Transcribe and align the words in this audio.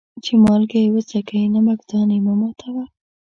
چي 0.23 0.33
مالگه 0.45 0.77
يې 0.83 0.89
وڅکې، 0.93 1.39
نمک 1.53 1.79
دان 1.89 2.09
يې 2.15 2.19
مه 2.25 2.33
ماتوه. 2.39 2.85